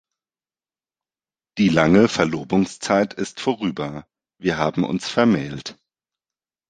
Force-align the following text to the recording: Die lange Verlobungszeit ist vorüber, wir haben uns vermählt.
Die 1.59 1.69
lange 1.69 2.07
Verlobungszeit 2.07 3.13
ist 3.13 3.39
vorüber, 3.39 4.07
wir 4.39 4.57
haben 4.57 4.83
uns 4.83 5.07
vermählt. 5.07 5.77